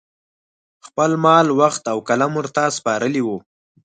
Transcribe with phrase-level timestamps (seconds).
[0.85, 3.37] خپل مال، وخت او قلم ورته سپارلي وو